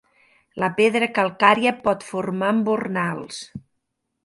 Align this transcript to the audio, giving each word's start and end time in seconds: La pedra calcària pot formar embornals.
La 0.63 0.69
pedra 0.79 1.09
calcària 1.17 1.75
pot 1.85 2.07
formar 2.09 2.51
embornals. 2.57 3.41